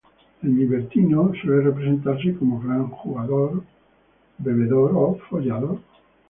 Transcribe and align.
El 0.41 0.55
libertino 0.55 1.31
suele 1.39 1.61
representarse 1.61 2.33
como 2.35 2.59
gran 2.59 2.91
bebedor 4.39 4.93
o 4.95 5.19
jugador. 5.29 5.79